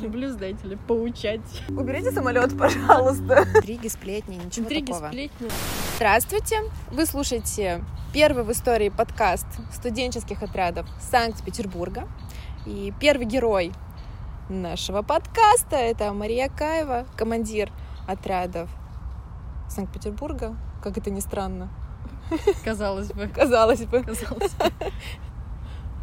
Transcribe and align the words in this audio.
Люблю, 0.00 0.30
знаете 0.30 0.66
ли, 0.66 0.76
поучать. 0.76 1.40
Уберите 1.68 2.10
самолет, 2.10 2.56
пожалуйста. 2.58 3.44
Интриги, 3.54 3.88
сплетни, 3.88 4.36
ничего 4.36 4.64
Интриги, 4.64 4.92
такого. 4.92 5.08
сплетни. 5.08 5.48
Здравствуйте! 5.96 6.56
Вы 6.90 7.04
слушаете 7.04 7.84
первый 8.14 8.44
в 8.44 8.52
истории 8.52 8.88
подкаст 8.88 9.46
студенческих 9.72 10.42
отрядов 10.42 10.86
Санкт-Петербурга. 11.10 12.08
И 12.66 12.94
первый 12.98 13.26
герой 13.26 13.72
нашего 14.48 15.02
подкаста— 15.02 15.76
это 15.76 16.12
Мария 16.14 16.48
Каева, 16.48 17.06
командир 17.16 17.70
отрядов 18.08 18.70
Санкт-Петербурга. 19.68 20.56
Как 20.82 20.96
это 20.96 21.10
ни 21.10 21.20
странно, 21.20 21.68
Казалось 22.64 23.08
бы. 23.12 23.28
казалось 23.28 23.84
бы. 23.84 24.02
Казалось 24.02 24.52
бы. 24.54 24.70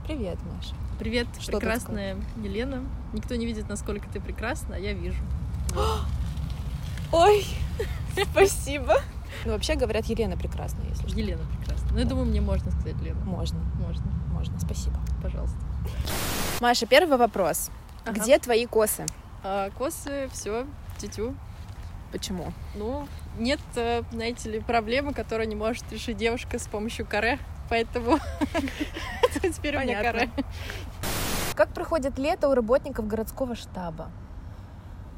Привет, 0.05 0.37
Маша. 0.55 0.75
Привет, 0.99 1.27
Что 1.39 1.53
прекрасная 1.53 2.17
Елена. 2.37 2.83
Никто 3.17 3.35
не 3.35 3.47
видит, 3.47 3.67
насколько 3.67 4.07
ты 4.07 4.21
прекрасна, 4.21 4.75
а 4.75 4.77
я 4.77 4.93
вижу. 4.93 5.17
Ой, 7.11 7.47
спасибо. 8.31 9.01
Ну, 9.43 9.53
вообще 9.53 9.73
говорят, 9.73 10.05
Елена 10.05 10.37
прекрасная, 10.37 10.85
если 10.87 11.07
что. 11.07 11.17
Елена 11.17 11.41
прекрасна. 11.57 11.87
Ну, 11.93 11.97
я 11.97 12.05
думаю, 12.05 12.27
мне 12.27 12.41
можно 12.41 12.69
сказать 12.69 13.01
Лена. 13.01 13.19
Можно, 13.25 13.57
Можно, 13.83 14.05
можно, 14.31 14.59
спасибо. 14.59 14.99
пожалуйста. 15.23 15.57
Маша, 16.61 16.85
первый 16.85 17.17
вопрос. 17.17 17.71
Ага. 18.05 18.21
Где 18.21 18.37
твои 18.37 18.67
косы? 18.67 19.07
А, 19.43 19.71
косы, 19.71 20.29
все, 20.31 20.67
тетю. 20.99 21.33
Почему? 22.11 22.53
Ну, 22.75 23.07
нет, 23.39 23.59
э, 23.77 24.03
знаете 24.11 24.51
ли, 24.51 24.59
проблемы, 24.59 25.15
которую 25.15 25.47
не 25.47 25.55
может 25.55 25.91
решить 25.91 26.17
девушка 26.17 26.59
с 26.59 26.67
помощью 26.67 27.07
каре, 27.07 27.39
поэтому 27.67 28.19
теперь 29.41 29.75
у 29.75 29.79
меня 29.79 30.03
каре. 30.03 30.29
Как 31.57 31.69
проходит 31.69 32.19
лето 32.19 32.49
у 32.49 32.53
работников 32.53 33.07
городского 33.07 33.55
штаба? 33.55 34.11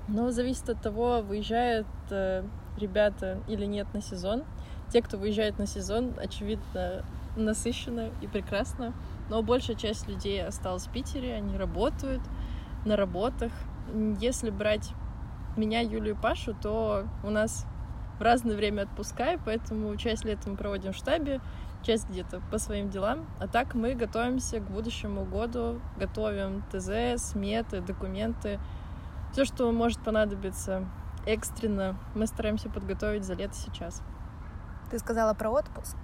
Но 0.08 0.32
зависит 0.32 0.70
от 0.70 0.82
того, 0.82 1.22
выезжают 1.22 1.86
э, 2.12 2.44
ребята 2.78 3.40
или 3.50 3.66
нет 3.66 3.94
на 3.94 4.02
сезон. 4.02 4.46
Те, 4.90 5.02
кто 5.02 5.18
выезжает 5.18 5.60
на 5.60 5.68
сезон, 5.68 6.14
очевидно, 6.18 7.04
насыщенно 7.36 8.10
и 8.22 8.28
прекрасно. 8.28 8.94
Но 9.30 9.44
большая 9.44 9.76
часть 9.76 10.08
людей 10.08 10.42
осталась 10.42 10.88
в 10.88 10.94
Питере, 10.94 11.36
они 11.36 11.58
работают 11.58 12.22
на 12.86 12.96
работах. 12.96 13.52
Если 14.22 14.50
брать 14.50 14.92
меня, 15.58 15.82
Юлю 15.82 16.12
и 16.12 16.18
Пашу, 16.18 16.54
то 16.54 17.04
у 17.22 17.32
нас 17.32 17.66
в 18.18 18.22
разное 18.22 18.56
время 18.56 18.84
отпуска, 18.84 19.34
и 19.34 19.40
поэтому 19.44 19.94
часть 19.98 20.24
лета 20.24 20.50
мы 20.50 20.56
проводим 20.56 20.94
в 20.94 20.96
штабе, 20.96 21.42
часть 21.84 22.10
где-то 22.10 22.42
по 22.52 22.58
своим 22.58 22.90
делам. 22.90 23.26
А 23.40 23.48
так 23.48 23.74
мы 23.74 23.94
готовимся 23.94 24.60
к 24.60 24.70
будущему 24.70 25.26
году, 25.26 25.80
готовим 25.98 26.64
ТЗ, 26.72 27.22
сметы, 27.24 27.82
документы, 27.82 28.60
все, 29.32 29.46
что 29.46 29.72
может 29.72 30.00
понадобиться 30.00 30.86
экстренно, 31.26 31.96
мы 32.16 32.28
стараемся 32.28 32.70
подготовить 32.70 33.24
за 33.24 33.34
лето 33.34 33.56
сейчас. 33.56 34.02
Ты 34.90 35.00
сказала 35.00 35.34
про 35.34 35.52
отпуск. 35.52 35.98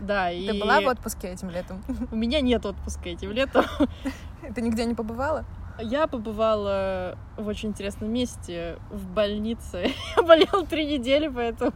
Да, 0.00 0.30
и 0.30 0.46
Ты 0.46 0.58
была 0.58 0.80
в 0.80 0.86
отпуске 0.86 1.28
этим 1.28 1.50
летом? 1.50 1.82
у 2.10 2.16
меня 2.16 2.40
нет 2.40 2.64
отпуска 2.64 3.10
этим 3.10 3.32
летом. 3.32 3.64
Ты 4.54 4.62
нигде 4.62 4.86
не 4.86 4.94
побывала? 4.94 5.44
Я 5.78 6.06
побывала 6.06 7.18
в 7.36 7.46
очень 7.46 7.70
интересном 7.70 8.10
месте, 8.10 8.78
в 8.90 9.06
больнице. 9.08 9.90
Я 10.16 10.22
болела 10.22 10.64
три 10.66 10.86
недели, 10.86 11.28
поэтому... 11.28 11.72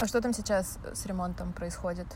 А 0.00 0.06
что 0.06 0.20
там 0.20 0.32
сейчас 0.32 0.78
с 0.92 1.06
ремонтом 1.06 1.52
происходит? 1.52 2.06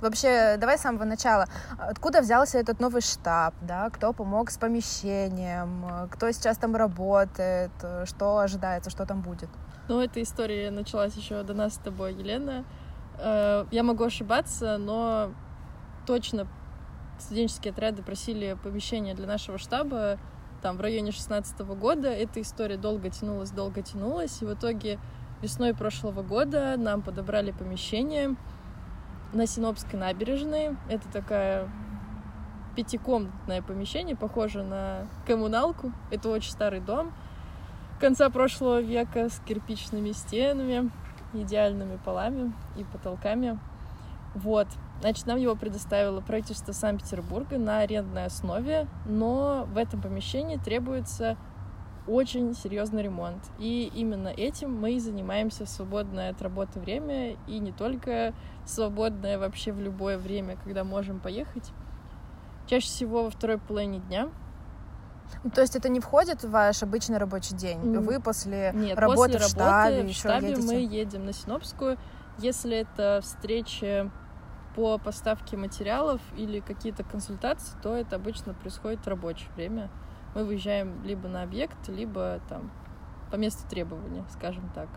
Вообще, 0.00 0.56
давай 0.58 0.78
с 0.78 0.82
самого 0.82 1.04
начала. 1.04 1.46
Откуда 1.76 2.20
взялся 2.20 2.58
этот 2.58 2.78
новый 2.78 3.00
штаб, 3.02 3.54
да? 3.60 3.90
Кто 3.90 4.12
помог 4.12 4.50
с 4.50 4.56
помещением? 4.56 6.08
Кто 6.12 6.30
сейчас 6.30 6.56
там 6.58 6.76
работает? 6.76 7.72
Что 8.04 8.38
ожидается? 8.38 8.90
Что 8.90 9.04
там 9.04 9.20
будет? 9.22 9.48
Ну, 9.88 10.00
эта 10.00 10.22
история 10.22 10.70
началась 10.70 11.14
еще 11.14 11.42
до 11.42 11.54
нас 11.54 11.74
с 11.74 11.78
тобой, 11.78 12.14
Елена. 12.14 12.64
Э, 13.18 13.64
Я 13.72 13.82
могу 13.82 14.04
ошибаться, 14.04 14.78
но 14.78 15.32
точно 16.06 16.46
студенческие 17.18 17.72
отряды 17.72 18.02
просили 18.02 18.56
помещение 18.62 19.14
для 19.16 19.26
нашего 19.26 19.58
штаба 19.58 20.18
там 20.62 20.76
в 20.76 20.80
районе 20.80 21.10
16 21.10 21.58
года. 21.60 22.08
Эта 22.08 22.40
история 22.40 22.76
долго 22.76 23.10
тянулась, 23.10 23.50
долго 23.50 23.82
тянулась, 23.82 24.40
и 24.42 24.44
в 24.44 24.54
итоге 24.54 25.00
весной 25.42 25.74
прошлого 25.74 26.22
года 26.22 26.76
нам 26.76 27.02
подобрали 27.02 27.50
помещение 27.50 28.36
на 29.32 29.46
Синопской 29.46 29.98
набережной. 29.98 30.76
Это 30.88 31.08
такая 31.12 31.68
пятикомнатное 32.76 33.62
помещение, 33.62 34.16
похоже 34.16 34.62
на 34.62 35.06
коммуналку. 35.26 35.92
Это 36.10 36.28
очень 36.28 36.50
старый 36.50 36.80
дом 36.80 37.12
конца 37.98 38.30
прошлого 38.30 38.80
века 38.80 39.28
с 39.28 39.40
кирпичными 39.40 40.12
стенами, 40.12 40.90
идеальными 41.34 41.98
полами 42.04 42.52
и 42.76 42.84
потолками. 42.84 43.58
Вот. 44.34 44.68
Значит, 45.00 45.26
нам 45.26 45.38
его 45.38 45.54
предоставило 45.54 46.20
правительство 46.20 46.72
Санкт-Петербурга 46.72 47.58
на 47.58 47.78
арендной 47.78 48.26
основе, 48.26 48.86
но 49.06 49.66
в 49.72 49.76
этом 49.76 50.00
помещении 50.00 50.56
требуется 50.56 51.36
очень 52.08 52.54
серьезный 52.54 53.02
ремонт. 53.02 53.42
И 53.58 53.90
именно 53.94 54.28
этим 54.28 54.74
мы 54.74 54.92
и 54.94 54.98
занимаемся 55.00 55.64
в 55.64 55.68
свободное 55.68 56.30
от 56.30 56.40
работы 56.42 56.80
время, 56.80 57.36
и 57.46 57.58
не 57.58 57.72
только 57.72 58.34
свободное 58.66 59.38
вообще 59.38 59.72
в 59.72 59.80
любое 59.80 60.18
время, 60.18 60.56
когда 60.64 60.84
можем 60.84 61.20
поехать. 61.20 61.70
Чаще 62.66 62.86
всего 62.86 63.24
во 63.24 63.30
второй 63.30 63.58
половине 63.58 63.98
дня, 64.00 64.28
Ну, 65.44 65.50
То 65.50 65.60
есть 65.60 65.76
это 65.76 65.88
не 65.88 66.00
входит 66.00 66.42
в 66.42 66.50
ваш 66.50 66.82
обычный 66.82 67.18
рабочий 67.18 67.54
день? 67.54 67.78
Вы 68.00 68.20
после 68.20 68.72
Нет, 68.74 68.98
работы 68.98 69.32
после 69.34 69.46
в 69.46 69.50
штабе 69.50 69.96
работы 69.98 70.12
в 70.12 70.16
штабе 70.16 70.48
едете? 70.50 70.66
мы 70.66 70.74
едем 70.74 71.26
на 71.26 71.32
Синопскую. 71.32 71.98
Если 72.38 72.76
это 72.78 73.20
встречи 73.22 74.10
по 74.74 74.98
поставке 74.98 75.56
материалов 75.56 76.20
или 76.36 76.60
какие-то 76.60 77.04
консультации, 77.04 77.76
то 77.82 77.94
это 77.96 78.16
обычно 78.16 78.54
происходит 78.54 79.00
в 79.00 79.08
рабочее 79.08 79.50
время. 79.56 79.90
Мы 80.34 80.44
выезжаем 80.44 81.02
либо 81.04 81.28
на 81.28 81.42
объект, 81.42 81.88
либо 81.88 82.40
там 82.48 82.70
по 83.30 83.36
месту 83.36 83.66
требования, 83.68 84.24
скажем 84.30 84.68
так. 84.74 84.88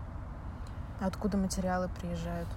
Откуда 1.00 1.38
материалы 1.38 1.90
приезжают? 2.00 2.47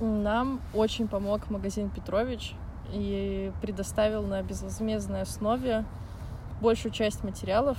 Нам 0.00 0.60
очень 0.72 1.08
помог 1.08 1.50
магазин 1.50 1.90
Петрович 1.90 2.54
и 2.92 3.52
предоставил 3.60 4.22
на 4.22 4.42
безвозмездной 4.42 5.22
основе 5.22 5.84
большую 6.60 6.92
часть 6.92 7.24
материалов. 7.24 7.78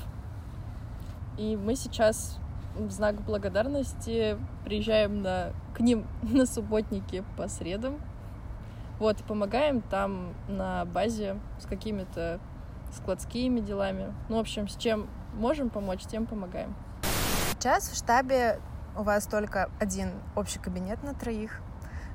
И 1.38 1.56
мы 1.57 1.75
сейчас 1.75 2.40
в 2.75 2.90
знак 2.92 3.22
благодарности 3.22 4.38
приезжаем 4.63 5.22
на, 5.22 5.52
к 5.74 5.80
ним 5.80 6.06
на 6.22 6.46
субботники 6.46 7.24
по 7.38 7.47
средам. 7.47 8.00
Вот, 9.00 9.19
и 9.19 9.24
помогаем 9.24 9.81
там 9.81 10.34
на 10.47 10.86
базе 10.86 11.38
с 11.59 11.66
какими-то 11.66 12.40
складскими 12.94 13.59
делами. 13.59 14.13
Ну, 14.29 14.38
в 14.38 14.40
общем, 14.40 14.68
с 14.68 14.75
чем 14.75 15.07
можем 15.34 15.69
помочь, 15.69 16.01
тем 16.03 16.25
помогаем. 16.25 16.75
Сейчас 17.51 17.90
в 17.90 17.96
штабе 17.97 18.59
у 18.97 19.03
вас 19.03 19.28
только 19.28 19.69
один 19.79 20.12
общий 20.35 20.59
кабинет 20.59 21.03
на 21.03 21.13
троих, 21.13 21.59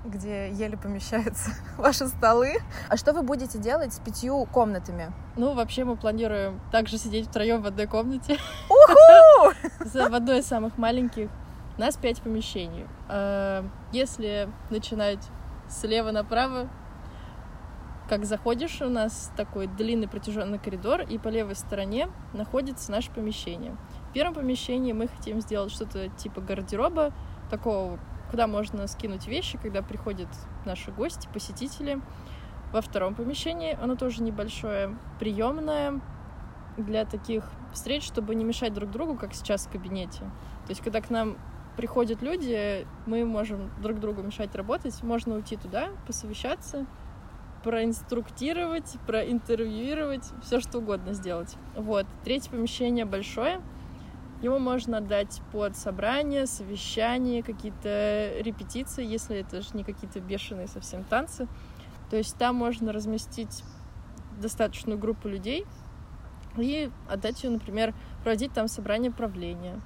где 0.04 0.50
еле 0.50 0.76
помещаются 0.78 1.50
ваши 1.76 2.06
столы. 2.08 2.54
А 2.88 2.96
что 2.96 3.12
вы 3.12 3.22
будете 3.22 3.58
делать 3.58 3.92
с 3.92 3.98
пятью 3.98 4.46
комнатами? 4.46 5.12
Ну, 5.36 5.54
вообще 5.54 5.84
мы 5.84 5.96
планируем 5.96 6.60
также 6.72 6.98
сидеть 6.98 7.28
втроем 7.28 7.62
в 7.62 7.66
одной 7.66 7.86
комнате. 7.86 8.38
Уху! 8.68 9.54
В 9.84 10.14
одной 10.14 10.38
из 10.40 10.46
самых 10.46 10.78
маленьких. 10.78 11.28
У 11.76 11.80
нас 11.80 11.96
пять 11.96 12.20
помещений. 12.20 12.86
Э, 13.08 13.62
Если 13.92 14.48
начинать 14.70 15.26
слева 15.68 16.10
направо, 16.10 16.68
как 18.10 18.24
заходишь, 18.24 18.82
у 18.82 18.88
нас 18.88 19.30
такой 19.36 19.68
длинный 19.68 20.08
протяженный 20.08 20.58
коридор, 20.58 21.02
и 21.02 21.16
по 21.16 21.28
левой 21.28 21.54
стороне 21.54 22.08
находится 22.32 22.90
наше 22.90 23.12
помещение. 23.12 23.76
В 24.10 24.12
первом 24.12 24.34
помещении 24.34 24.92
мы 24.92 25.06
хотим 25.06 25.40
сделать 25.40 25.70
что-то 25.70 26.08
типа 26.08 26.40
гардероба, 26.40 27.12
такого, 27.50 28.00
куда 28.32 28.48
можно 28.48 28.88
скинуть 28.88 29.28
вещи, 29.28 29.58
когда 29.62 29.80
приходят 29.80 30.26
наши 30.64 30.90
гости, 30.90 31.28
посетители. 31.32 32.00
Во 32.72 32.80
втором 32.80 33.14
помещении, 33.14 33.78
оно 33.80 33.94
тоже 33.94 34.24
небольшое, 34.24 34.96
приемное 35.20 36.00
для 36.76 37.04
таких 37.04 37.44
встреч, 37.72 38.02
чтобы 38.02 38.34
не 38.34 38.42
мешать 38.42 38.74
друг 38.74 38.90
другу, 38.90 39.14
как 39.14 39.34
сейчас 39.34 39.66
в 39.66 39.70
кабинете. 39.70 40.22
То 40.64 40.70
есть, 40.70 40.80
когда 40.80 41.00
к 41.00 41.10
нам 41.10 41.36
приходят 41.76 42.22
люди, 42.22 42.88
мы 43.06 43.24
можем 43.24 43.70
друг 43.80 44.00
другу 44.00 44.20
мешать 44.22 44.52
работать, 44.56 45.00
можно 45.04 45.36
уйти 45.36 45.56
туда, 45.56 45.90
посовещаться, 46.08 46.86
проинструктировать, 47.62 48.96
проинтервьюировать, 49.06 50.24
все 50.42 50.60
что 50.60 50.78
угодно 50.78 51.12
сделать. 51.12 51.56
Вот. 51.76 52.06
Третье 52.24 52.50
помещение 52.50 53.04
большое. 53.04 53.60
Его 54.42 54.58
можно 54.58 54.98
отдать 54.98 55.42
под 55.52 55.76
собрание, 55.76 56.46
совещание, 56.46 57.42
какие-то 57.42 58.32
репетиции, 58.40 59.04
если 59.04 59.36
это 59.36 59.60
же 59.60 59.68
не 59.74 59.84
какие-то 59.84 60.20
бешеные 60.20 60.66
совсем 60.66 61.04
танцы. 61.04 61.46
То 62.08 62.16
есть 62.16 62.36
там 62.36 62.56
можно 62.56 62.92
разместить 62.92 63.62
достаточную 64.40 64.98
группу 64.98 65.28
людей, 65.28 65.66
и 66.56 66.90
отдать 67.08 67.42
ее, 67.44 67.50
например, 67.50 67.94
проводить 68.22 68.52
там 68.52 68.68
собрание 68.68 69.10
правления 69.10 69.80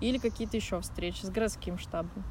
или 0.00 0.18
какие-то 0.18 0.56
еще 0.56 0.80
встречи 0.80 1.24
с 1.24 1.30
городским 1.30 1.78
штабом. 1.78 2.24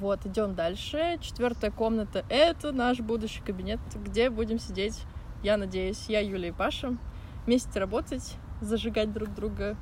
Вот, 0.00 0.26
идем 0.26 0.54
дальше. 0.54 1.16
Четвертая 1.22 1.70
комната— 1.70 2.22
это 2.28 2.70
наш 2.70 3.00
будущий 3.00 3.40
кабинет, 3.40 3.80
где 3.94 4.28
будем 4.28 4.58
сидеть, 4.58 5.04
я 5.42 5.56
надеюсь, 5.56 6.04
я, 6.08 6.20
Юля 6.20 6.48
и 6.48 6.52
Паша, 6.52 6.98
вместе 7.46 7.80
работать, 7.80 8.36
зажигать 8.60 9.12
друг 9.14 9.32
друга 9.34 9.74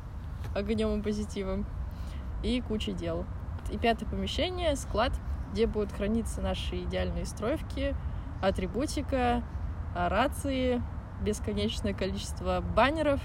огнем 0.55 1.01
и 1.01 1.03
позитивом 1.03 1.67
и 2.45 2.61
куча 2.61 2.93
дел. 2.93 3.25
И 3.73 3.79
пятое 3.79 4.09
помещение— 4.09 4.77
склад, 4.77 5.13
где 5.53 5.67
будут 5.67 5.91
храниться 5.91 6.41
наши 6.41 6.85
идеальные 6.85 7.27
стройки, 7.27 7.97
атрибутика, 8.41 9.43
рации, 9.97 10.81
бесконечное 11.23 11.93
количество 11.93 12.61
баннеров, 12.61 13.21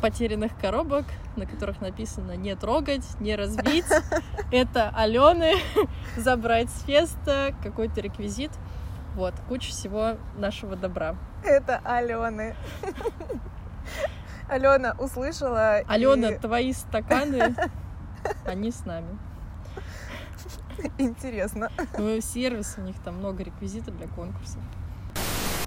потерянных 0.00 0.56
коробок, 0.58 1.04
на 1.36 1.46
которых 1.46 1.80
написано 1.80 2.36
«не 2.36 2.54
трогать», 2.54 3.04
«не 3.20 3.36
разбить». 3.36 3.86
Это 4.50 4.90
Алены, 4.94 5.54
забрать 6.16 6.70
с 6.70 6.84
феста, 6.84 7.54
какой-то 7.62 8.00
реквизит. 8.00 8.50
Вот, 9.14 9.34
куча 9.48 9.70
всего 9.70 10.16
нашего 10.36 10.76
добра. 10.76 11.16
Это 11.44 11.80
Алены. 11.84 12.54
Алена 14.48 14.94
услышала. 14.98 15.82
Алена, 15.86 16.30
и... 16.30 16.38
твои 16.38 16.72
стаканы, 16.72 17.54
они 18.44 18.70
с 18.70 18.84
нами. 18.84 19.18
Интересно. 20.98 21.70
Ну, 21.96 22.20
сервис, 22.20 22.74
у 22.78 22.82
них 22.82 22.96
там 23.04 23.16
много 23.16 23.42
реквизитов 23.42 23.96
для 23.96 24.08
конкурсов. 24.08 24.60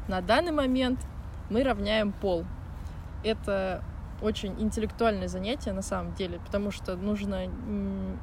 На 0.07 0.21
данный 0.21 0.51
момент 0.51 0.99
мы 1.49 1.63
равняем 1.63 2.11
пол. 2.11 2.45
Это 3.25 3.83
очень 4.21 4.59
интеллектуальное 4.61 5.27
занятие 5.27 5.73
на 5.73 5.81
самом 5.81 6.13
деле, 6.13 6.39
потому 6.39 6.71
что 6.71 6.95
нужно 6.95 7.47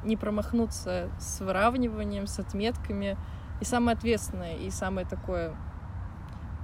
не 0.04 0.16
промахнуться 0.16 1.10
с 1.18 1.40
выравниванием, 1.40 2.26
с 2.26 2.38
отметками. 2.38 3.18
И 3.60 3.64
самое 3.64 3.96
ответственное, 3.96 4.56
и 4.56 4.70
самое 4.70 5.06
такое, 5.06 5.54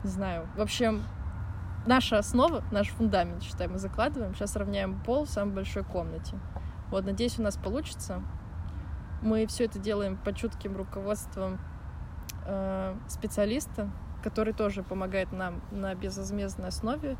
не 0.02 0.11
знаю, 0.11 0.49
в 0.56 0.61
общем, 0.61 1.02
наша 1.87 2.19
основа, 2.19 2.62
наш 2.70 2.88
фундамент, 2.88 3.43
считай, 3.43 3.69
мы 3.69 3.79
закладываем. 3.79 4.35
Сейчас 4.35 4.56
равняем 4.56 4.99
пол 5.00 5.25
в 5.25 5.31
самой 5.31 5.55
большой 5.55 5.85
комнате. 5.85 6.38
Вот, 6.90 7.05
надеюсь, 7.05 7.38
у 7.38 7.43
нас 7.43 7.56
получится. 7.56 8.23
Мы 9.23 9.46
все 9.46 9.64
это 9.64 9.79
делаем 9.79 10.17
под 10.17 10.37
чутким 10.37 10.76
руководством 10.76 11.58
э, 12.46 12.96
специалиста, 13.08 13.90
который 14.23 14.52
тоже 14.52 14.82
помогает 14.82 15.32
нам 15.32 15.61
на 15.70 15.94
безвозмездной 15.94 16.69
основе. 16.69 17.17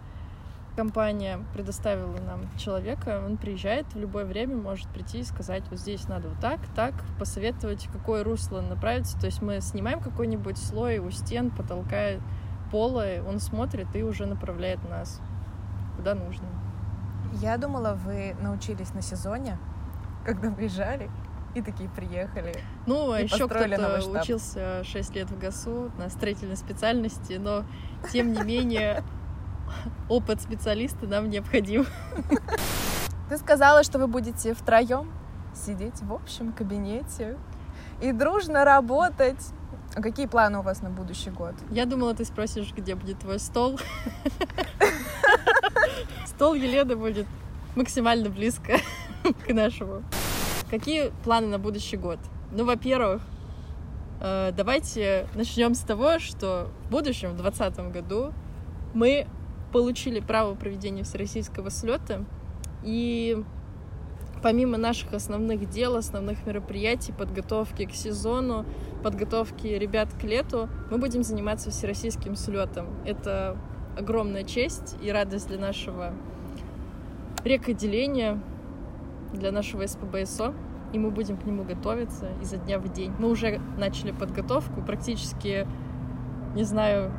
Компания 0.79 1.41
предоставила 1.55 2.19
нам 2.21 2.43
человека, 2.57 3.21
он 3.27 3.37
приезжает 3.37 3.85
в 3.95 3.99
любое 3.99 4.25
время, 4.25 4.55
может 4.55 4.87
прийти 4.91 5.19
и 5.19 5.23
сказать, 5.25 5.65
вот 5.71 5.81
здесь 5.81 6.07
надо 6.07 6.29
вот 6.29 6.39
так, 6.39 6.61
так, 6.77 6.95
посоветовать, 7.19 7.89
какое 7.93 8.23
русло 8.23 8.61
направиться. 8.61 9.19
То 9.19 9.27
есть 9.27 9.43
мы 9.43 9.61
снимаем 9.61 9.99
какой-нибудь 9.99 10.57
слой 10.57 10.99
у 10.99 11.11
стен, 11.11 11.51
потолка, 11.51 12.21
пола, 12.71 13.07
он 13.27 13.41
смотрит 13.41 13.89
и 13.97 14.05
уже 14.05 14.27
направляет 14.27 14.79
нас 14.89 15.21
куда 15.97 16.15
нужно. 16.15 16.47
Я 17.33 17.57
думала, 17.57 17.95
вы 17.95 18.37
научились 18.41 18.95
на 18.95 19.03
сезоне, 19.03 19.59
когда 20.25 20.49
приезжали, 20.53 21.11
и 21.57 21.61
такие 21.61 21.91
приехали. 21.91 22.55
Ну, 22.87 23.11
а 23.11 23.21
еще 23.21 23.49
кто-то 23.49 24.01
учился 24.21 24.85
6 24.85 25.15
лет 25.17 25.29
в 25.29 25.41
ГАСУ 25.41 25.91
на 25.99 26.09
строительной 26.09 26.57
специальности, 26.57 27.33
но 27.33 27.65
тем 28.13 28.33
не 28.33 28.43
менее 28.45 29.03
опыт 30.09 30.41
специалиста 30.41 31.07
нам 31.07 31.29
необходим. 31.31 31.87
Ты 33.29 33.39
сказала, 33.39 33.83
что 33.83 33.99
вы 33.99 34.07
будете 34.07 34.55
втроем 34.55 35.13
сидеть 35.55 36.01
в 36.03 36.13
общем 36.13 36.53
кабинете 36.53 37.37
и 38.01 38.13
дружно 38.13 38.65
работать. 38.65 39.53
А 39.95 40.03
какие 40.03 40.27
планы 40.27 40.59
у 40.59 40.63
вас 40.63 40.83
на 40.83 40.91
будущий 40.91 41.31
год? 41.31 41.55
Я 41.71 41.85
думала, 41.87 42.15
ты 42.15 42.25
спросишь, 42.25 42.73
где 42.77 42.95
будет 42.95 43.21
твой 43.21 43.39
стол. 43.39 43.81
Стол 46.27 46.55
Елены 46.55 46.95
будет 46.95 47.27
максимально 47.75 48.29
близко 48.29 48.79
к 49.47 49.53
нашему. 49.53 50.03
Какие 50.71 51.11
планы 51.25 51.49
на 51.49 51.59
будущий 51.59 51.97
год? 51.97 52.19
Ну, 52.53 52.65
во-первых, 52.65 53.23
э, 54.21 54.53
давайте 54.55 55.27
начнем 55.35 55.75
с 55.75 55.81
того, 55.81 56.19
что 56.19 56.69
в 56.85 56.91
будущем, 56.91 57.31
в 57.31 57.37
2020 57.37 57.93
году, 57.93 58.33
мы 58.95 59.27
получили 59.73 60.21
право 60.21 60.55
проведения 60.55 61.03
всероссийского 61.03 61.71
слета, 61.71 62.25
и 62.83 63.43
помимо 64.43 64.79
наших 64.79 65.13
основных 65.13 65.69
дел, 65.69 65.97
основных 65.97 66.47
мероприятий, 66.47 67.13
подготовки 67.13 67.85
к 67.85 67.93
сезону, 67.93 68.65
подготовки 69.03 69.67
ребят 69.67 70.09
к 70.13 70.25
лету, 70.25 70.69
мы 70.91 70.99
будем 70.99 71.23
заниматься 71.23 71.71
всероссийским 71.71 72.37
слетом. 72.37 72.87
Это 73.05 73.57
огромная 73.99 74.45
честь 74.45 74.97
и 75.03 75.11
радость 75.11 75.49
для 75.49 75.59
нашего 75.59 76.13
рекоотделения, 77.45 78.41
для 79.33 79.53
нашего 79.53 79.87
СПБСО, 79.87 80.55
и 80.93 80.99
мы 80.99 81.11
будем 81.11 81.37
к 81.37 81.45
нему 81.45 81.65
готовиться 81.65 82.31
изо 82.41 82.57
дня 82.57 82.79
в 82.79 82.91
день. 82.93 83.13
Мы 83.19 83.29
уже 83.29 83.61
начали 83.77 84.13
подготовку, 84.13 84.81
практически, 84.83 85.67
не 86.55 86.65
знаю, 86.65 87.13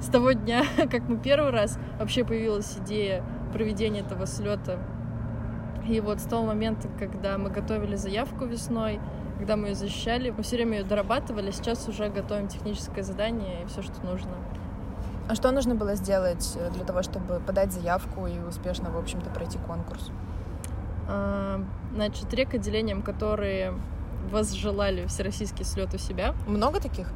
с 0.00 0.06
того 0.06 0.32
дня, 0.32 0.64
как 0.90 1.08
мы 1.08 1.18
первый 1.18 1.50
раз 1.50 1.78
вообще 1.98 2.24
появилась 2.24 2.76
идея 2.78 3.24
проведения 3.52 4.00
этого 4.00 4.26
слета. 4.26 4.78
И 5.88 6.00
вот 6.00 6.20
с 6.20 6.24
того 6.24 6.44
момента, 6.44 6.88
когда 6.98 7.38
мы 7.38 7.50
готовили 7.50 7.96
заявку 7.96 8.44
весной, 8.44 9.00
когда 9.38 9.56
мы 9.56 9.68
ее 9.68 9.74
защищали, 9.74 10.30
мы 10.30 10.42
все 10.42 10.56
время 10.56 10.78
ее 10.78 10.84
дорабатывали, 10.84 11.50
сейчас 11.50 11.88
уже 11.88 12.08
готовим 12.08 12.48
техническое 12.48 13.02
задание 13.02 13.62
и 13.62 13.66
все, 13.66 13.82
что 13.82 14.04
нужно. 14.04 14.32
А 15.28 15.34
что 15.34 15.50
нужно 15.50 15.74
было 15.74 15.94
сделать 15.94 16.56
э, 16.56 16.70
для 16.70 16.84
того, 16.84 17.02
чтобы 17.02 17.40
подать 17.40 17.72
заявку 17.72 18.26
и 18.26 18.38
успешно, 18.38 18.90
в 18.90 18.96
общем-то, 18.96 19.28
пройти 19.30 19.58
конкурс? 19.58 20.10
А, 21.06 21.62
значит, 21.94 22.32
рек 22.32 22.54
отделением, 22.54 23.02
которые 23.02 23.74
возжелали 24.30 25.06
всероссийский 25.06 25.64
слет 25.64 25.94
у 25.94 25.98
себя. 25.98 26.34
Много 26.46 26.80
таких? 26.80 27.12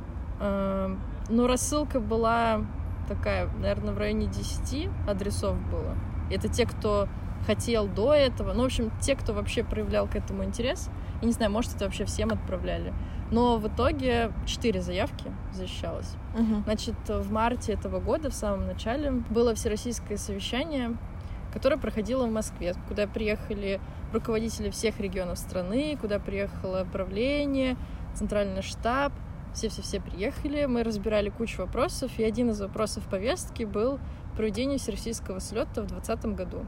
А, 1.32 1.34
ну, 1.34 1.46
рассылка 1.46 1.99
была 1.99 2.64
такая, 3.08 3.49
наверное, 3.61 3.94
в 3.94 3.99
районе 3.99 4.26
10 4.26 4.88
адресов 5.08 5.56
было. 5.70 5.96
Это 6.31 6.49
те, 6.49 6.67
кто 6.67 7.08
хотел 7.46 7.88
до 7.88 8.14
этого. 8.14 8.52
Ну, 8.52 8.62
в 8.62 8.67
общем, 8.67 8.90
те, 9.00 9.17
кто 9.17 9.32
вообще 9.32 9.64
проявлял 9.64 10.06
к 10.06 10.15
этому 10.15 10.44
интерес. 10.44 10.89
Я 11.20 11.27
не 11.27 11.32
знаю, 11.32 11.51
может, 11.51 11.74
это 11.74 11.86
вообще 11.86 12.05
всем 12.05 12.31
отправляли. 12.31 12.93
Но 13.31 13.56
в 13.56 13.67
итоге 13.67 14.31
4 14.46 14.81
заявки 14.82 15.32
защищалось. 15.53 16.15
Угу. 16.34 16.65
Значит, 16.65 16.94
в 17.08 17.32
марте 17.32 17.72
этого 17.72 17.98
года, 17.98 18.31
в 18.31 18.34
самом 18.34 18.67
начале, 18.67 19.10
было 19.10 19.55
всероссийское 19.55 20.17
совещание 20.17 20.96
которая 21.53 21.79
проходила 21.79 22.27
в 22.27 22.31
Москве, 22.31 22.74
куда 22.89 23.06
приехали 23.06 23.79
руководители 24.10 24.70
всех 24.70 24.98
регионов 25.01 25.39
страны, 25.39 25.98
куда 26.01 26.19
приехало 26.19 26.86
правление, 26.91 27.77
центральный 28.15 28.62
штаб, 28.62 29.12
все-все-все 29.54 30.00
приехали, 30.00 30.64
мы 30.66 30.82
разбирали 30.82 31.30
кучу 31.30 31.62
вопросов, 31.62 32.18
и 32.18 32.24
один 32.24 32.50
из 32.50 32.60
вопросов 32.60 33.04
повестки 33.08 33.64
был 33.64 33.98
проведение 34.36 34.78
всероссийского 34.78 35.40
слета 35.40 35.82
в 35.82 35.86
2020 35.86 36.26
году. 36.34 36.64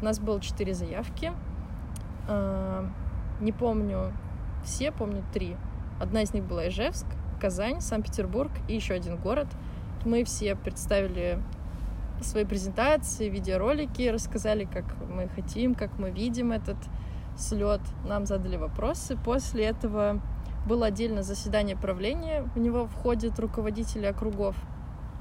У 0.00 0.04
нас 0.04 0.20
было 0.20 0.40
четыре 0.40 0.74
заявки, 0.74 1.32
а, 2.28 2.88
не 3.40 3.52
помню 3.52 4.12
все, 4.64 4.92
помню 4.92 5.24
три. 5.32 5.56
Одна 6.00 6.22
из 6.22 6.32
них 6.34 6.44
была 6.44 6.68
Ижевск, 6.68 7.06
Казань, 7.40 7.80
Санкт-Петербург 7.80 8.50
и 8.68 8.74
еще 8.74 8.94
один 8.94 9.16
город. 9.16 9.46
Мы 10.04 10.24
все 10.24 10.54
представили 10.54 11.42
свои 12.20 12.44
презентации, 12.44 13.28
видеоролики, 13.28 14.08
рассказали, 14.08 14.64
как 14.64 14.84
мы 15.08 15.28
хотим, 15.28 15.74
как 15.74 15.98
мы 15.98 16.10
видим 16.10 16.52
этот 16.52 16.76
слет. 17.36 17.80
Нам 18.06 18.26
задали 18.26 18.56
вопросы. 18.56 19.16
После 19.16 19.64
этого 19.64 20.20
было 20.68 20.86
отдельно 20.86 21.22
заседание 21.22 21.76
правления. 21.76 22.42
В 22.54 22.58
него 22.58 22.86
входят 22.86 23.38
руководители 23.40 24.06
округов. 24.06 24.54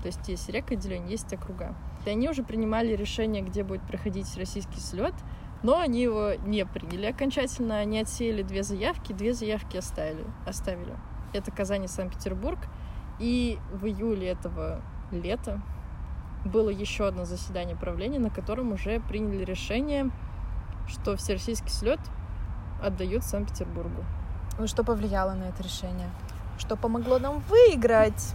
То 0.01 0.07
есть 0.07 0.27
есть 0.27 0.47
рекотделение, 0.49 1.11
есть 1.11 1.33
округа. 1.33 1.75
И 2.05 2.09
они 2.09 2.29
уже 2.29 2.43
принимали 2.43 2.95
решение, 2.95 3.41
где 3.41 3.63
будет 3.63 3.81
проходить 3.81 4.37
российский 4.37 4.79
слет, 4.79 5.13
но 5.63 5.79
они 5.79 6.01
его 6.01 6.33
не 6.45 6.65
приняли 6.65 7.07
окончательно. 7.07 7.77
Они 7.77 7.99
отсеяли 7.99 8.43
две 8.43 8.61
заявки, 8.61 9.13
две 9.13 9.33
заявки 9.33 9.77
оставили. 9.77 10.25
оставили. 10.45 10.95
Это 11.33 11.49
Казань 11.51 11.85
и 11.85 11.87
Санкт-Петербург. 11.87 12.59
И 13.19 13.57
в 13.73 13.87
июле 13.87 14.27
этого 14.27 14.81
лета 15.11 15.61
было 16.45 16.69
еще 16.69 17.07
одно 17.07 17.25
заседание 17.25 17.75
правления, 17.75 18.19
на 18.19 18.29
котором 18.29 18.73
уже 18.73 18.99
приняли 18.99 19.43
решение, 19.43 20.11
что 20.87 21.15
всероссийский 21.15 21.71
слет 21.71 21.99
отдают 22.81 23.23
Санкт-Петербургу. 23.23 24.05
Ну, 24.59 24.67
что 24.67 24.83
повлияло 24.83 25.33
на 25.33 25.45
это 25.45 25.61
решение? 25.63 26.09
Что 26.57 26.75
помогло 26.75 27.19
нам 27.19 27.39
выиграть? 27.41 28.33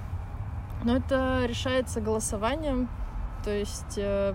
Ну, 0.85 0.97
это 0.97 1.45
решается 1.47 2.01
голосованием. 2.01 2.89
То 3.45 3.51
есть 3.51 3.99
э, 3.99 4.35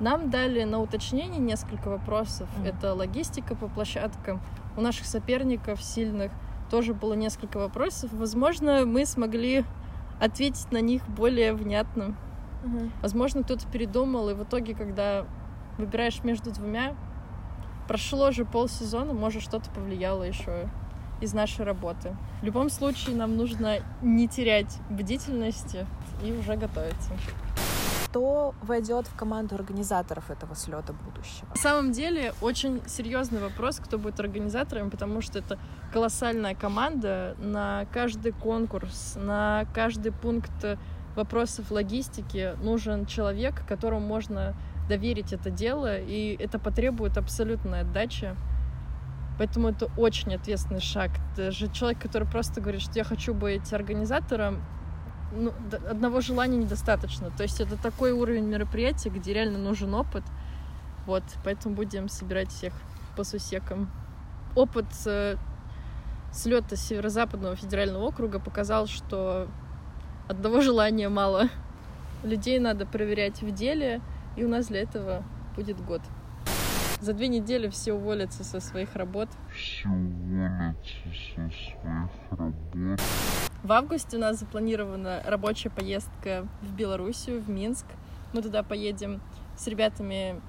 Нам 0.00 0.30
дали 0.30 0.64
на 0.64 0.80
уточнение 0.80 1.40
несколько 1.40 1.88
вопросов. 1.88 2.48
Мгм. 2.56 2.66
Это 2.66 2.94
логистика 2.94 3.54
по 3.54 3.68
площадкам. 3.68 4.40
У 4.76 4.80
наших 4.80 5.06
соперников 5.06 5.82
сильных 5.82 6.32
тоже 6.70 6.94
было 6.94 7.14
несколько 7.14 7.58
вопросов. 7.58 8.10
Возможно, 8.12 8.84
мы 8.86 9.04
смогли 9.06 9.64
ответить 10.20 10.70
на 10.72 10.80
них 10.80 11.06
более 11.08 11.52
внятно. 11.52 12.14
Возможно, 13.02 13.42
кто-то 13.42 13.66
передумал, 13.66 14.28
и 14.30 14.34
в 14.34 14.44
итоге, 14.44 14.74
когда 14.74 15.26
выбираешь 15.78 16.22
между 16.22 16.52
двумя, 16.52 16.94
прошло 17.88 18.30
же 18.30 18.44
полсезона, 18.44 19.12
может, 19.12 19.42
что-то 19.42 19.68
повлияло 19.70 20.22
еще 20.22 20.68
из 21.22 21.32
нашей 21.32 21.64
работы. 21.64 22.16
В 22.42 22.44
любом 22.44 22.68
случае, 22.68 23.16
нам 23.16 23.36
нужно 23.36 23.78
не 24.02 24.28
терять 24.28 24.76
бдительности 24.90 25.86
и 26.24 26.32
уже 26.32 26.56
готовиться. 26.56 27.12
Кто 28.06 28.54
войдет 28.60 29.06
в 29.06 29.14
команду 29.14 29.54
организаторов 29.54 30.30
этого 30.30 30.54
слета 30.54 30.92
будущего? 30.92 31.46
На 31.48 31.56
самом 31.56 31.92
деле, 31.92 32.34
очень 32.42 32.82
серьезный 32.86 33.40
вопрос, 33.40 33.78
кто 33.78 33.96
будет 33.96 34.20
организатором, 34.20 34.90
потому 34.90 35.22
что 35.22 35.38
это 35.38 35.58
колоссальная 35.92 36.54
команда 36.54 37.36
на 37.38 37.86
каждый 37.92 38.32
конкурс, 38.32 39.14
на 39.16 39.64
каждый 39.72 40.12
пункт 40.12 40.52
вопросов 41.16 41.70
логистики 41.70 42.54
нужен 42.62 43.06
человек, 43.06 43.66
которому 43.66 44.06
можно 44.06 44.54
доверить 44.88 45.32
это 45.32 45.50
дело, 45.50 45.98
и 45.98 46.36
это 46.38 46.58
потребует 46.58 47.16
абсолютной 47.16 47.80
отдачи. 47.80 48.36
Поэтому 49.38 49.68
это 49.68 49.88
очень 49.96 50.34
ответственный 50.34 50.80
шаг. 50.80 51.10
Даже 51.36 51.68
человек, 51.68 52.00
который 52.00 52.28
просто 52.28 52.60
говорит, 52.60 52.82
что 52.82 52.92
я 52.94 53.04
хочу 53.04 53.34
быть 53.34 53.72
организатором, 53.72 54.62
ну, 55.34 55.52
одного 55.88 56.20
желания 56.20 56.58
недостаточно. 56.58 57.30
То 57.30 57.42
есть 57.42 57.60
это 57.60 57.76
такой 57.76 58.12
уровень 58.12 58.44
мероприятия, 58.44 59.08
где 59.08 59.32
реально 59.32 59.58
нужен 59.58 59.94
опыт. 59.94 60.24
Вот, 61.06 61.24
поэтому 61.44 61.74
будем 61.74 62.08
собирать 62.08 62.50
всех 62.50 62.74
по 63.16 63.24
сусекам. 63.24 63.90
Опыт 64.54 64.86
э, 65.06 65.36
слета 66.32 66.76
Северо-Западного 66.76 67.56
федерального 67.56 68.04
округа 68.04 68.38
показал, 68.38 68.86
что 68.86 69.48
одного 70.28 70.60
желания 70.60 71.08
мало. 71.08 71.48
Людей 72.22 72.58
надо 72.58 72.86
проверять 72.86 73.42
в 73.42 73.52
деле, 73.52 74.00
и 74.36 74.44
у 74.44 74.48
нас 74.48 74.66
для 74.66 74.82
этого 74.82 75.24
будет 75.56 75.82
год. 75.84 76.02
За 77.02 77.14
две 77.14 77.26
недели 77.26 77.68
все 77.68 77.94
уволятся 77.94 78.44
со 78.44 78.60
своих 78.60 78.94
работ. 78.94 79.28
все 79.52 79.88
уволятся 79.88 80.94
со 81.10 81.50
своих 81.50 82.12
работ. 82.30 83.00
В 83.64 83.72
августе 83.72 84.18
у 84.18 84.20
нас 84.20 84.38
запланирована 84.38 85.20
рабочая 85.26 85.70
поездка 85.70 86.46
в 86.60 86.72
Белоруссию, 86.76 87.42
в 87.42 87.50
Минск. 87.50 87.86
Мы 88.32 88.40
туда 88.40 88.62
поедем 88.62 89.20
с 89.56 89.66
ребятами 89.66 90.40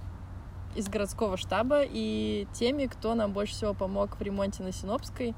из 0.76 0.90
городского 0.90 1.38
штаба 1.38 1.82
и 1.84 2.48
теми, 2.54 2.86
кто 2.86 3.16
нам 3.16 3.34
больше 3.34 3.54
всего 3.54 3.74
помог 3.74 4.16
в 4.20 4.22
ремонте 4.22 4.62
на 4.62 4.72
Синопской. 4.72 5.34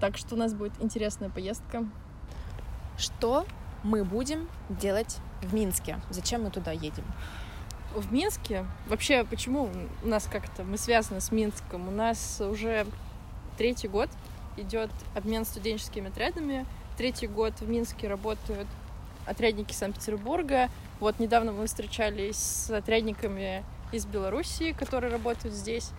Так 0.00 0.16
что 0.16 0.34
у 0.34 0.38
нас 0.38 0.52
будет 0.52 0.72
интересная 0.82 1.30
поездка. 1.30 1.86
Что 2.98 3.46
мы 3.84 4.02
будем 4.04 4.48
делать 4.68 5.18
в 5.42 5.54
Минске? 5.54 6.00
Зачем 6.10 6.42
мы 6.42 6.50
туда 6.50 6.72
едем? 6.72 7.04
В 7.94 8.10
Минске, 8.10 8.64
вообще, 8.86 9.22
почему 9.22 9.68
у 10.02 10.08
нас 10.08 10.26
как-то, 10.30 10.64
мы 10.64 10.78
связаны 10.78 11.20
с 11.20 11.30
Минском, 11.30 11.88
у 11.88 11.90
нас 11.90 12.40
уже 12.40 12.86
третий 13.58 13.86
год 13.86 14.08
идет 14.56 14.90
обмен 15.14 15.44
студенческими 15.44 16.08
отрядами, 16.08 16.64
третий 16.96 17.26
год 17.26 17.60
в 17.60 17.68
Минске 17.68 18.08
работают 18.08 18.66
отрядники 19.26 19.74
Санкт-Петербурга, 19.74 20.70
вот 21.00 21.18
недавно 21.18 21.52
мы 21.52 21.66
встречались 21.66 22.36
с 22.36 22.70
отрядниками 22.70 23.62
из 23.92 24.06
Белоруссии, 24.06 24.72
которые 24.72 25.12
работают 25.12 25.54
здесь, 25.54 25.90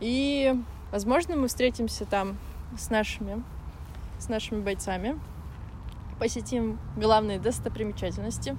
и, 0.00 0.54
возможно, 0.92 1.36
мы 1.36 1.48
встретимся 1.48 2.04
там 2.04 2.36
с 2.78 2.90
нашими, 2.90 3.42
с 4.18 4.28
нашими 4.28 4.60
бойцами, 4.60 5.18
посетим 6.18 6.78
главные 6.96 7.38
достопримечательности, 7.38 8.58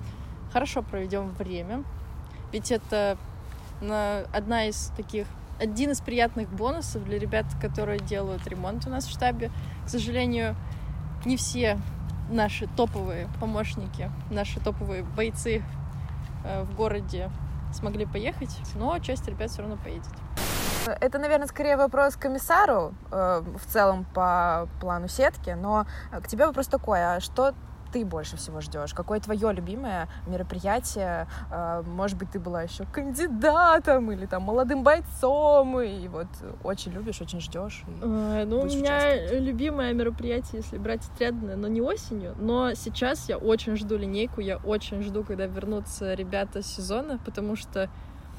хорошо 0.51 0.81
проведем 0.81 1.29
время, 1.29 1.83
ведь 2.55 2.71
это 2.71 3.17
на- 3.81 4.21
одна 4.31 4.63
из 4.63 4.89
таких 4.95 5.27
один 5.59 5.91
из 5.91 5.99
приятных 5.99 6.47
бонусов 6.47 7.03
для 7.03 7.19
ребят, 7.19 7.45
которые 7.61 7.99
делают 7.99 8.47
ремонт 8.47 8.87
у 8.87 8.89
нас 8.89 9.05
в 9.05 9.11
штабе. 9.11 9.51
К 9.85 9.89
сожалению, 9.89 10.55
не 11.25 11.35
все 11.35 11.77
наши 12.29 12.67
топовые 12.67 13.27
помощники, 13.41 14.09
наши 14.31 14.61
топовые 14.61 15.03
бойцы 15.03 15.63
э, 16.45 16.63
в 16.63 16.75
городе 16.75 17.29
смогли 17.73 18.05
поехать, 18.05 18.57
но 18.75 18.99
часть 18.99 19.27
ребят 19.27 19.51
все 19.51 19.61
равно 19.61 19.75
поедет. 19.75 20.07
Это, 21.01 21.19
наверное, 21.19 21.47
скорее 21.47 21.75
вопрос 21.75 22.15
к 22.15 22.19
комиссару 22.19 22.93
э, 23.11 23.43
в 23.43 23.65
целом 23.65 24.05
по 24.13 24.69
плану 24.79 25.09
сетки, 25.09 25.49
но 25.49 25.87
к 26.11 26.27
тебе 26.27 26.45
вопрос 26.45 26.67
такой, 26.67 27.03
а 27.03 27.19
что 27.19 27.53
ты 27.95 28.03
больше 28.03 28.35
всего 28.35 28.59
ждешь? 28.59 28.93
Какое 28.93 29.21
твое 29.21 29.53
любимое 29.53 30.09
мероприятие? 30.27 31.27
Э, 31.49 31.81
может 31.87 32.17
быть, 32.17 32.29
ты 32.29 32.41
была 32.41 32.61
еще 32.63 32.83
кандидатом 32.91 34.11
или 34.11 34.25
там 34.25 34.43
молодым 34.43 34.83
бойцом, 34.83 35.79
и 35.79 36.09
вот 36.09 36.27
очень 36.61 36.91
любишь, 36.91 37.21
очень 37.21 37.39
ждешь. 37.39 37.83
Э, 38.01 38.43
Ну, 38.45 38.59
у 38.59 38.65
меня 38.65 39.39
любимое 39.39 39.93
мероприятие, 39.93 40.61
если 40.61 40.77
брать 40.77 41.05
отрядное, 41.13 41.55
но 41.55 41.69
не 41.69 41.79
осенью, 41.79 42.35
но 42.37 42.73
сейчас 42.73 43.29
я 43.29 43.37
очень 43.37 43.77
жду 43.77 43.95
линейку, 43.95 44.41
я 44.41 44.57
очень 44.57 45.01
жду, 45.01 45.23
когда 45.23 45.45
вернутся 45.45 46.15
ребята 46.15 46.61
с 46.61 46.65
сезона, 46.65 47.17
потому 47.23 47.55
что 47.55 47.89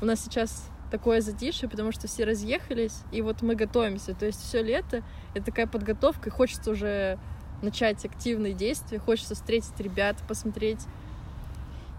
у 0.02 0.04
нас 0.04 0.20
сейчас 0.20 0.68
такое 0.90 1.22
затишье, 1.22 1.66
потому 1.66 1.92
что 1.92 2.08
все 2.08 2.24
разъехались, 2.24 3.04
и 3.10 3.22
вот 3.22 3.40
мы 3.40 3.54
готовимся, 3.54 4.14
то 4.14 4.26
есть 4.26 4.42
все 4.42 4.62
лето— 4.62 5.02
это 5.34 5.46
такая 5.46 5.66
подготовка, 5.66 6.28
и 6.28 6.32
хочется 6.32 6.70
уже 6.70 7.18
начать 7.62 8.04
активные 8.04 8.52
действия, 8.52 8.98
хочется 8.98 9.34
встретить 9.34 9.78
ребят, 9.80 10.16
посмотреть, 10.28 10.80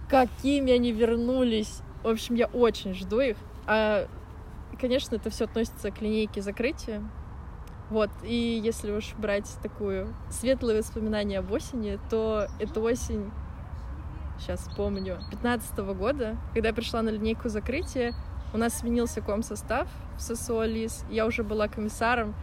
какими 0.10 0.72
они 0.72 0.92
вернулись. 0.92 1.82
В 2.04 2.08
общем, 2.08 2.36
я 2.36 2.48
очень 2.48 2.94
жду 2.94 3.20
их. 3.20 3.38
А, 3.66 4.08
конечно, 4.80 5.16
это 5.16 5.30
все 5.30 5.46
относится 5.46 5.92
к 5.92 6.02
линейке 6.02 6.42
закрытия. 6.42 7.04
Вот, 7.90 8.10
и 8.24 8.62
если 8.62 8.92
уж 8.92 9.14
брать 9.18 9.50
такую 9.64 10.14
светлые 10.30 10.80
воспоминания 10.80 11.40
об 11.40 11.52
осени, 11.52 12.00
то 12.10 12.48
это 12.60 12.82
осень, 12.82 13.32
сейчас 14.40 14.68
вспомню, 14.68 15.20
15 15.32 15.78
года, 15.98 16.36
когда 16.54 16.70
я 16.70 16.76
пришла 16.76 17.02
на 17.02 17.10
линейку 17.10 17.48
закрытия, 17.48 18.14
у 18.54 18.58
нас 18.58 18.80
сменился 18.80 19.22
комсостав 19.22 19.88
в 20.18 20.22
ССО 20.22 20.66
ЛИС, 20.66 21.06
я 21.10 21.26
уже 21.26 21.44
была 21.44 21.70
комиссаром, 21.70 22.36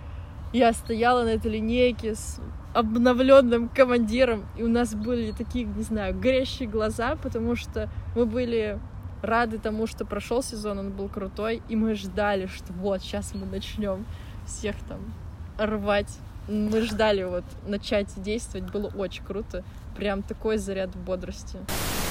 я 0.55 0.73
стояла 0.73 1.25
на 1.25 1.31
этой 1.31 1.51
линейке 1.51 2.15
с 2.15 2.41
обновленным 2.75 3.69
командиром, 3.69 4.47
и 4.57 4.63
у 4.63 4.69
нас 4.69 4.95
были 4.95 5.33
такие, 5.33 5.65
не 5.65 5.83
знаю, 5.83 6.19
горящие 6.19 6.69
глаза, 6.69 7.17
потому 7.17 7.57
что 7.57 7.91
мы 8.15 8.25
были 8.25 8.79
рады 9.21 9.59
тому, 9.59 9.89
что 9.89 10.05
прошел 10.05 10.45
сезон, 10.45 10.79
он 10.79 10.91
был 10.93 11.09
крутой, 11.09 11.61
и 11.69 11.75
мы 11.75 11.95
ждали, 11.97 12.47
что 12.47 12.73
вот, 12.73 13.03
сейчас 13.03 13.35
мы 13.35 13.47
начнем 13.47 14.07
всех 14.47 14.77
там 14.89 15.01
рвать. 15.59 16.19
Мы 16.47 16.83
ждали 16.83 17.25
вот 17.25 17.45
начать 17.67 18.13
действовать, 18.17 18.71
было 18.71 18.89
очень 18.89 19.25
круто. 19.25 19.65
Прям 19.97 20.23
такой 20.23 20.59
заряд 20.59 20.91
бодрости. 20.95 21.59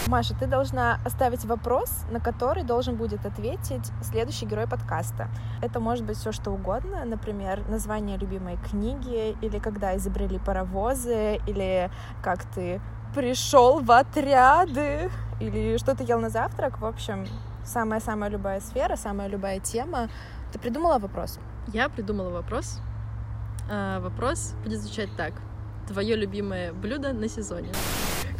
Маша, 0.08 0.36
ты 0.38 0.48
должна 0.48 1.00
оставить 1.06 1.46
вопрос, 1.46 2.04
на 2.12 2.20
который 2.20 2.64
должен 2.64 2.98
будет 2.98 3.26
ответить 3.26 3.90
следующий 4.02 4.46
герой 4.46 4.68
подкаста. 4.68 5.30
Это 5.62 5.80
может 5.80 6.06
быть 6.06 6.18
все 6.18 6.34
что 6.34 6.52
угодно, 6.52 7.06
например, 7.06 7.64
название 7.70 8.18
любимой 8.18 8.58
книги, 8.58 9.36
или 9.42 9.60
когда 9.60 9.96
изобрели 9.96 10.40
паровозы, 10.40 11.40
или 11.48 11.90
как 12.22 12.44
ты 12.44 12.82
пришел 13.16 13.80
в 13.80 13.90
отряды, 13.92 15.10
или 15.40 15.78
что 15.78 15.96
ты 15.96 16.04
ел 16.04 16.20
на 16.20 16.30
завтрак. 16.30 16.82
В 16.82 16.86
общем, 16.86 17.26
самая-самая 17.64 18.30
любая 18.30 18.60
сфера, 18.60 18.98
самая 18.98 19.30
любая 19.30 19.62
тема. 19.62 20.10
Ты 20.52 20.60
придумала 20.60 21.00
вопрос? 21.00 21.40
Я 21.68 21.88
придумала 21.88 22.30
вопрос. 22.30 22.82
А, 23.72 24.02
вопрос 24.02 24.54
будет 24.64 24.82
звучать 24.82 25.16
так. 25.16 25.34
Твое 25.88 26.18
любимое 26.18 26.74
блюдо 26.74 27.14
на 27.14 27.30
сезоне. 27.30 27.70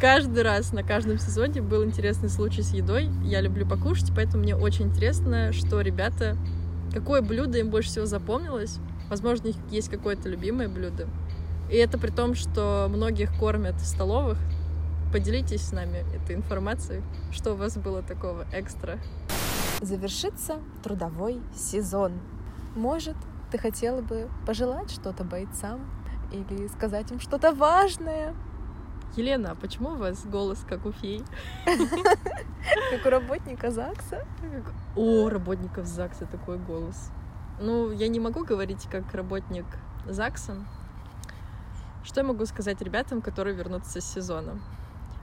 Каждый 0.00 0.42
раз 0.42 0.72
на 0.72 0.82
каждом 0.82 1.18
сезоне 1.18 1.62
был 1.62 1.84
интересный 1.84 2.28
случай 2.28 2.62
с 2.62 2.72
едой. 2.74 3.10
Я 3.22 3.40
люблю 3.40 3.66
покушать, 3.66 4.10
поэтому 4.14 4.42
мне 4.42 4.56
очень 4.56 4.86
интересно, 4.86 5.52
что 5.52 5.80
ребята, 5.80 6.36
какое 6.92 7.22
блюдо 7.22 7.58
им 7.58 7.70
больше 7.70 7.90
всего 7.90 8.06
запомнилось. 8.06 8.78
Возможно, 9.08 9.44
у 9.44 9.48
них 9.48 9.56
есть 9.70 9.88
какое-то 9.88 10.28
любимое 10.28 10.68
блюдо. 10.68 11.08
И 11.70 11.76
это 11.76 11.96
при 11.96 12.10
том, 12.10 12.34
что 12.34 12.88
многих 12.90 13.38
кормят 13.38 13.76
в 13.76 13.86
столовых. 13.86 14.38
Поделитесь 15.12 15.62
с 15.62 15.72
нами 15.72 16.04
этой 16.14 16.34
информацией, 16.34 17.02
что 17.30 17.52
у 17.52 17.56
вас 17.56 17.76
было 17.76 18.02
такого 18.02 18.46
экстра. 18.52 18.98
Завершится 19.80 20.56
трудовой 20.82 21.40
сезон. 21.56 22.14
Может, 22.74 23.16
ты 23.52 23.58
хотела 23.58 24.00
бы 24.00 24.28
пожелать 24.44 24.90
что-то 24.90 25.22
бойцам 25.22 25.88
или 26.32 26.66
сказать 26.66 27.12
им 27.12 27.20
что-то 27.20 27.52
важное? 27.52 28.34
Елена, 29.16 29.52
а 29.52 29.54
почему 29.54 29.90
у 29.90 29.96
вас 29.96 30.24
голос 30.26 30.64
как 30.68 30.86
у 30.86 30.92
фей? 30.92 31.22
Как 31.64 33.06
у 33.06 33.10
работника 33.10 33.70
ЗАГСа. 33.70 34.26
У 34.96 35.28
работников 35.28 35.86
ЗАГСа 35.86 36.26
такой 36.26 36.58
голос. 36.58 37.10
Ну, 37.60 37.92
я 37.92 38.08
не 38.08 38.20
могу 38.20 38.44
говорить 38.44 38.88
как 38.90 39.14
работник 39.14 39.66
ЗАГСа. 40.06 40.56
Что 42.02 42.20
я 42.20 42.26
могу 42.26 42.44
сказать 42.46 42.80
ребятам, 42.82 43.22
которые 43.22 43.56
вернутся 43.56 44.00
с 44.00 44.04
сезона? 44.04 44.60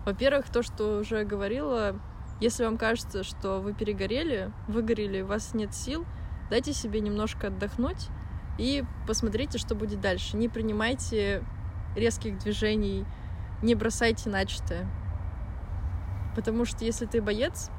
Во-первых, 0.05 0.49
то, 0.49 0.63
что 0.63 0.99
уже 0.99 1.25
говорила, 1.25 1.95
если 2.39 2.63
вам 2.63 2.77
кажется, 2.77 3.23
что 3.23 3.59
вы 3.59 3.73
перегорели, 3.73 4.51
выгорели, 4.67 5.21
у 5.21 5.27
вас 5.27 5.53
нет 5.53 5.75
сил, 5.75 6.05
дайте 6.49 6.73
себе 6.73 7.01
немножко 7.01 7.47
отдохнуть 7.47 8.07
и 8.57 8.83
посмотрите, 9.07 9.57
что 9.57 9.75
будет 9.75 10.01
дальше. 10.01 10.37
Не 10.37 10.49
принимайте 10.49 11.43
резких 11.95 12.39
движений, 12.39 13.05
не 13.61 13.75
бросайте 13.75 14.29
начатое. 14.29 14.87
Потому 16.35 16.65
что 16.65 16.85
если 16.85 17.05
ты 17.05 17.21
боец, 17.21 17.69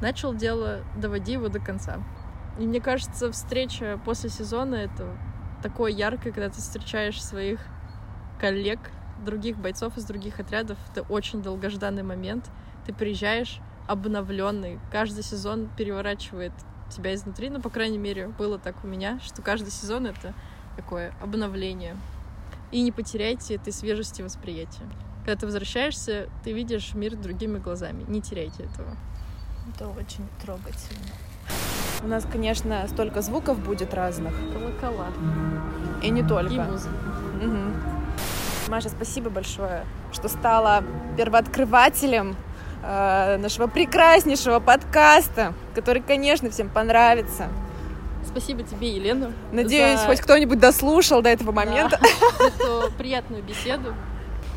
начал 0.00 0.34
дело, 0.34 0.82
доводи 0.96 1.32
его 1.32 1.48
до 1.48 1.60
конца. 1.60 2.02
И 2.58 2.66
мне 2.66 2.80
кажется, 2.80 3.32
встреча 3.32 3.98
после 4.04 4.30
сезона— 4.30 4.74
это 4.76 5.16
такое 5.62 5.90
яркое, 5.90 6.32
когда 6.32 6.48
ты 6.48 6.60
встречаешь 6.60 7.22
своих 7.22 7.60
коллег, 8.40 8.78
других 9.24 9.56
бойцов 9.56 9.96
из 9.96 10.04
других 10.04 10.40
отрядов. 10.40 10.78
Это 10.90 11.02
очень 11.02 11.42
долгожданный 11.42 12.02
момент. 12.02 12.50
Ты 12.86 12.92
приезжаешь 12.92 13.60
обновленный. 13.86 14.78
Каждый 14.90 15.22
сезон 15.22 15.68
переворачивает 15.76 16.52
тебя 16.90 17.14
изнутри. 17.14 17.50
Ну, 17.50 17.60
по 17.60 17.70
крайней 17.70 17.98
мере, 17.98 18.28
было 18.28 18.58
так 18.58 18.84
у 18.84 18.86
меня, 18.86 19.18
что 19.20 19.42
каждый 19.42 19.70
сезон— 19.70 20.06
это 20.06 20.34
такое 20.76 21.14
обновление. 21.20 21.96
И 22.74 22.82
не 22.82 22.90
потеряйте 22.90 23.54
этой 23.54 23.72
свежести 23.72 24.20
восприятия. 24.22 24.82
Когда 25.24 25.38
ты 25.38 25.46
возвращаешься, 25.46 26.28
ты 26.42 26.52
видишь 26.52 26.94
мир 26.94 27.14
другими 27.14 27.58
глазами. 27.58 28.04
Не 28.08 28.20
теряйте 28.20 28.64
этого. 28.64 28.96
Это 29.72 29.86
очень 29.90 30.26
трогательно. 30.42 31.06
У 32.02 32.08
нас, 32.08 32.26
конечно, 32.30 32.84
столько 32.88 33.22
звуков 33.22 33.60
будет 33.60 33.94
разных. 33.94 34.34
Колокола. 34.52 35.06
И 36.02 36.10
не 36.10 36.24
только. 36.24 36.52
И 36.52 36.58
музыка. 36.58 36.96
Мгм. 37.40 37.76
Маша, 38.66 38.88
спасибо 38.88 39.30
большое, 39.30 39.84
что 40.12 40.28
стала 40.28 40.82
первооткрывателем 41.16 42.34
э, 42.82 43.36
нашего 43.36 43.68
прекраснейшего 43.68 44.58
подкаста, 44.58 45.54
который, 45.76 46.02
конечно, 46.02 46.50
всем 46.50 46.68
понравится. 46.68 47.50
Спасибо 48.34 48.64
тебе, 48.64 48.96
Елена. 48.96 49.32
Надеюсь, 49.52 50.00
за- 50.00 50.06
хоть 50.06 50.20
кто-нибудь 50.20 50.58
дослушал 50.58 51.22
до 51.22 51.28
этого 51.28 51.52
Да, 51.52 51.60
момента. 51.64 52.00
за 52.38 52.44
эту 52.46 52.92
приятную 52.98 53.42
беседу 53.44 53.94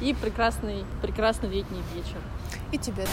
и 0.02 0.16
прекрасный, 0.16 0.84
прекрасный 1.02 1.50
летний 1.50 1.82
вечер. 1.94 2.18
И 2.72 2.80
тебе. 2.80 3.06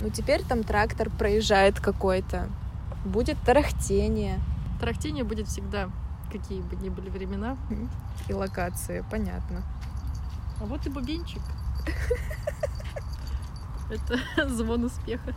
Ну, 0.00 0.10
теперь 0.10 0.42
там 0.44 0.62
трактор 0.62 1.10
проезжает 1.10 1.80
какой-то. 1.80 2.48
Будет 3.04 3.36
тарахтение 3.44 4.38
Тарахтение 4.80 5.24
будет 5.24 5.48
всегда, 5.48 5.90
какие 6.30 6.60
бы 6.60 6.76
ни 6.76 6.88
были 6.88 7.08
времена. 7.10 7.56
и 8.28 8.32
локации, 8.32 9.04
понятно. 9.10 9.64
А 10.60 10.64
вот 10.66 10.86
и 10.86 10.90
бубенчик. 10.90 11.42
Это 13.90 14.18
звон 14.48 14.84
успеха. 14.84 15.34